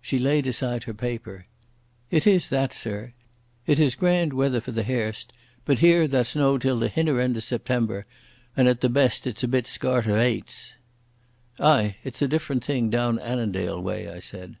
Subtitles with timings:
[0.00, 1.46] She laid aside her paper.
[2.10, 3.12] "It is that, sir.
[3.66, 5.32] It is grand weather for the hairst,
[5.64, 8.04] but here that's no till the hinner end o' September,
[8.56, 10.72] and at the best it's a bit scart o' aits."
[11.60, 11.98] "Ay.
[12.02, 14.56] It's a different thing down Annandale way," I said.